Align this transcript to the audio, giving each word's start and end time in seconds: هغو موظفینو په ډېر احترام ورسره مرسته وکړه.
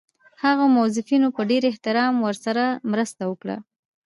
هغو 0.43 0.65
موظفینو 0.75 1.27
په 1.35 1.41
ډېر 1.49 1.63
احترام 1.71 2.13
ورسره 2.25 2.65
مرسته 2.91 3.21
وکړه. 3.27 3.57